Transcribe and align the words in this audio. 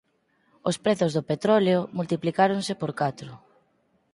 Os 0.69 0.75
prezos 0.83 1.11
do 1.13 1.27
petróleo 1.31 1.79
multiplicáronse 1.97 2.73
por 2.81 2.91
catro. 3.01 3.31